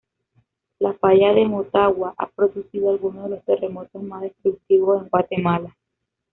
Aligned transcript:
La 0.79 0.93
falla 0.93 1.31
de 1.35 1.45
Motagua 1.45 2.15
ha 2.17 2.25
producido 2.27 2.89
algunos 2.89 3.25
de 3.25 3.35
los 3.35 3.45
terremotos 3.45 4.01
más 4.01 4.23
destructivos 4.23 4.99
en 5.03 5.09
Guatemala. 5.09 5.75